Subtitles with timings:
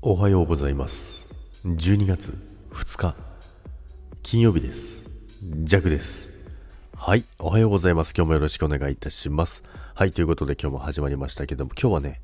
[0.00, 1.28] おはようございます。
[1.64, 2.32] 12月
[2.70, 3.16] 2日
[4.22, 5.10] 金曜日です。
[5.42, 6.30] ジャクです。
[6.94, 8.14] はいおはようございます。
[8.16, 9.64] 今日もよろしくお願いいたします。
[9.96, 12.20] はいということで今日も始まりましたけども今日はね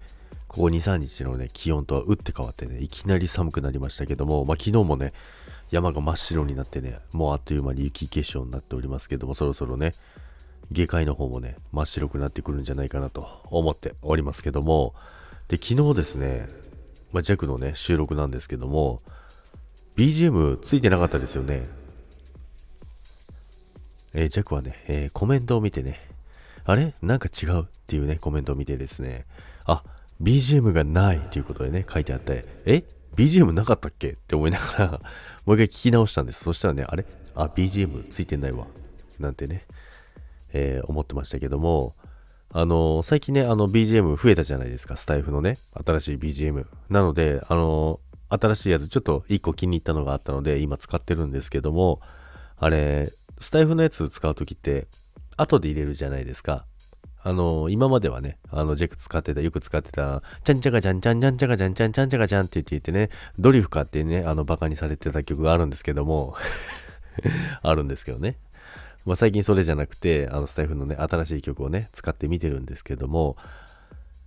[0.46, 5.12] ここ23日のね気温とは打って変わってねいきなり寒くなりましたけどもまあ昨日もね
[5.72, 9.94] 山が真っ白になってねもうあっという間に雪化粧になっておりますけどもそろそろね
[10.70, 14.94] 下界の方もね真っ白くなってくるんじゃないかなと思っておりますけども
[15.48, 16.62] で昨日ですね
[17.14, 19.00] まあ、弱のね、収録なんですけども、
[19.96, 21.66] BGM ついてなかったですよね。
[24.12, 26.00] えー、ジャックはね、えー、コメントを見てね、
[26.64, 26.92] あれ？
[27.02, 29.26] なんか違うっていうね、コメントを見てですね、
[29.64, 29.84] あ、
[30.20, 32.82] BGM がないということでね、書いてあって、え
[33.14, 34.10] ?BGM なかったっけ？
[34.10, 35.00] って思いながら
[35.46, 36.42] もう一回聞き直したんです。
[36.42, 37.06] そしたらね、あれ？
[37.36, 38.66] あ、BGM ついてないわ。
[39.20, 39.64] なんてね、
[40.52, 41.94] えー、思ってましたけども、
[42.56, 46.66] あの最近ね、あの BGM 増えたじゃないですか、スタイフのね、新しい BGM。
[46.88, 47.98] なので、あの
[48.28, 52.00] 新しいやつ、ちょっと1個気に入ったのがあったので、今使ってるんですけども、
[52.56, 54.86] あれ、スタイフのやつ使うときって、
[55.36, 56.64] 後で入れるじゃないですか。
[57.24, 66.36] あの今まではね、あの、ジェク使ってた、よく使ってた、ちゃんちゃかちゃんちゃんちゃんちゃかちゃんちゃんちゃんちゃかちゃんって言ってね、ドリフかってね、あの、バカにされてた曲があるんですけども
[67.62, 68.36] あるんですけどね。
[69.04, 73.36] まあ、最近それじゃなくて、あの、スタイフのね、新しい曲をね、使ってみてるんですけども、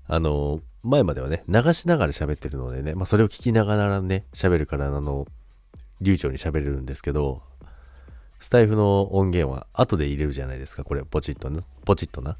[0.07, 5.27] あの、前まではね、流しながら喋ってるのでね、まあ、それを聞きながらね、喋るから、あの、
[5.99, 7.41] 流暢に喋れるんですけど、
[8.39, 12.37] スタイフの音源は後で入れるじゃないですか、これ、ポチッとな、ポチッとな。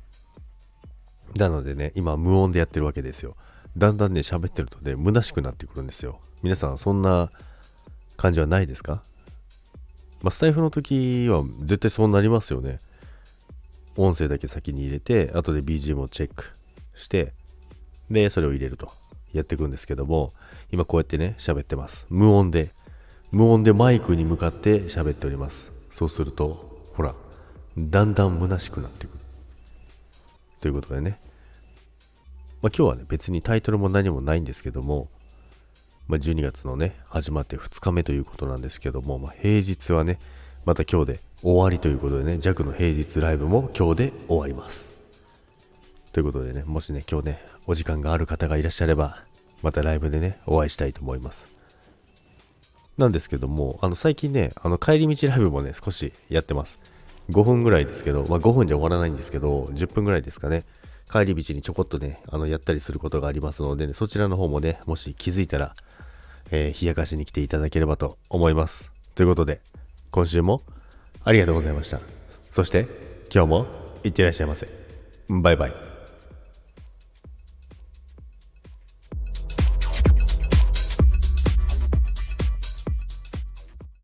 [1.36, 3.36] なのでね、今無音でやってるわけですよ。
[3.76, 6.20] だんだんね、喋ってるとね、虚しくなってくるんですよ。
[6.44, 7.32] 皆さん、そんな
[8.16, 9.04] 感じはないですか？
[10.22, 12.80] まあ、スタイフの時は絶対そうなりますよね。
[13.96, 16.52] 音声だけ先に入れて、後で BGM をチェック
[16.96, 17.34] して、
[18.10, 18.92] で、それを入れると
[19.34, 20.34] やっていくんですけども、
[20.72, 22.06] 今こうやってね、喋ってます。
[22.10, 22.72] 無音で、
[23.32, 25.72] 無音でマイクに向かって喋っております。
[25.92, 27.16] そうすると、ほら、
[27.78, 29.20] だんだん虚しくなってくる。
[30.62, 31.20] ということでね、
[32.62, 35.10] まあ、今日はね、別にタイトルも何もないんですけども、
[36.08, 40.20] まあ、12月のね、始まって2日目ということなんですけども、まあ、平日はね、
[40.64, 44.90] また今日で終わりということでね、弱の平日ライブも今日で終わります。
[46.14, 49.24] ということでね、もしね、今日ね、お時間がある方がいらっしゃれば、
[49.62, 51.50] またライブでね、お会いしたいと思います。
[52.98, 56.80] なんですけども、あの、最近ね、あの、帰り道ライブもね、少しやってます。
[57.32, 60.64] 5分ぐらいですけど、まあ、5分じゃ終わらないんですけど、10分ぐらいですかね。
[61.12, 65.76] 帰り道にちょこっとね、あの、やったりすることがありますので、ね、そちらの方もね、もし気づいたら、
[66.52, 68.92] えー、冷やかしに来ていただければと思います。
[69.16, 69.62] ということで、
[70.12, 70.64] 今週も
[71.24, 72.00] ありがとうございました。
[72.50, 72.88] そして、
[73.34, 73.68] 今日も
[74.04, 74.68] いってらっしゃいませ。
[75.30, 75.87] バイバイ。